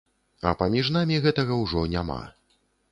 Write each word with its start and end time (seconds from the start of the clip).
А 0.51 0.53
паміж 0.61 0.89
намі 0.97 1.21
гэтага 1.27 1.61
ўжо 1.63 1.87
няма. 1.97 2.21